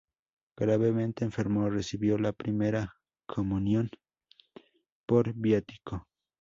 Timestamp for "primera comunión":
2.33-3.91